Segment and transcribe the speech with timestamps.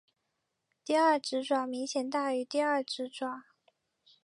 [0.83, 3.43] 第二指爪明显大于第二指爪。